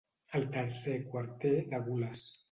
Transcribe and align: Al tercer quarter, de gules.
Al 0.37 0.45
tercer 0.55 0.95
quarter, 1.11 1.51
de 1.75 1.83
gules. 1.91 2.25